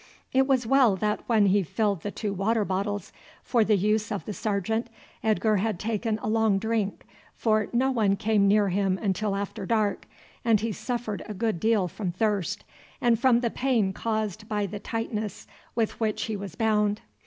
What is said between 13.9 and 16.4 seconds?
caused by the tightness with which he